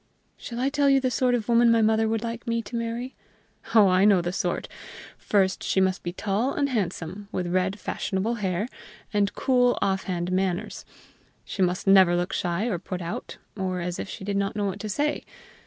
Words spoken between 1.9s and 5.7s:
would like me to marry? Oh, I know the sort! First,